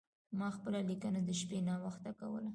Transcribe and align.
ما 0.39 0.47
خپله 0.57 0.79
لیکنه 0.89 1.19
د 1.27 1.29
شپې 1.39 1.57
ناوخته 1.67 2.11
کوله. 2.19 2.49